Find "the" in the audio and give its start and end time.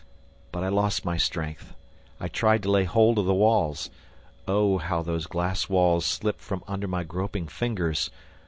3.25-3.35